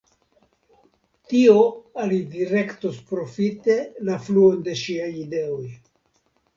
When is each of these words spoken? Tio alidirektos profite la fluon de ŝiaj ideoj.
Tio 1.33 1.57
alidirektos 2.05 2.99
profite 3.13 3.79
la 4.11 4.19
fluon 4.27 4.69
de 4.69 4.79
ŝiaj 4.85 5.15
ideoj. 5.25 5.65